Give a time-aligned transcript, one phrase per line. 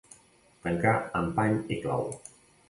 [0.63, 2.11] Tancar amb pany i clau.